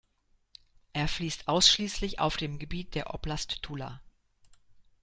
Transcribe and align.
Er 0.93 1.07
fließt 1.07 1.47
ausschließlich 1.47 2.17
auf 2.17 2.35
dem 2.35 2.57
Gebiet 2.57 2.95
der 2.95 3.13
Oblast 3.13 3.61
Tula. 3.61 4.01